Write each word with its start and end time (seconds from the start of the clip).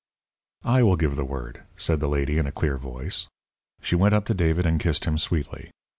"I 0.65 0.81
will 0.81 0.95
give 0.95 1.15
the 1.15 1.23
word," 1.23 1.61
said 1.77 1.99
the 1.99 2.07
lady, 2.09 2.39
in 2.39 2.47
a 2.47 2.51
clear 2.51 2.77
voice. 2.79 3.27
She 3.83 3.95
went 3.95 4.15
up 4.15 4.25
to 4.25 4.33
David 4.33 4.65
and 4.65 4.79
kissed 4.79 5.05
him 5.05 5.19
sweetly. 5.19 5.69